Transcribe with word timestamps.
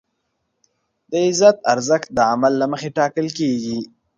د 1.09 1.11
عزت 1.27 1.57
ارزښت 1.73 2.07
د 2.17 2.19
عمل 2.31 2.53
له 2.61 2.65
مخې 2.71 2.89
ټاکل 2.97 3.27
کېږي. 3.39 3.77